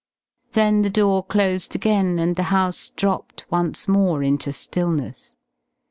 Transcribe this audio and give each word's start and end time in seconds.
Then 0.53 0.81
the 0.81 0.89
door 0.89 1.21
closed 1.23 1.75
again, 1.75 2.17
and 2.17 2.35
the 2.35 2.41
house 2.49 2.89
dropped 2.89 3.45
once 3.51 3.87
more 3.87 4.23
into 4.23 4.51
stillness. 4.51 5.35